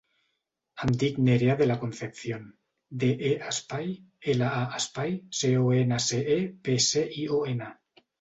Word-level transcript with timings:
Em 0.85 0.91
dic 1.01 1.17
Nerea 1.25 1.55
De 1.57 1.65
La 1.67 1.73
Concepcion: 1.81 2.47
de, 3.03 3.09
e, 3.31 3.33
espai, 3.51 3.91
ela, 4.33 4.47
a, 4.61 4.63
espai, 4.79 5.13
ce, 5.41 5.53
o, 5.65 5.69
ena, 5.81 6.01
ce, 6.07 6.19
e, 6.37 6.39
pe, 6.69 6.79
ce, 6.87 7.05
i, 7.25 7.27
o, 7.37 7.43
ena. 7.53 7.69